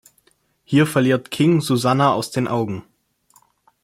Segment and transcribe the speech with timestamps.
[0.65, 2.83] Hier verliert King Susannah aus den Augen.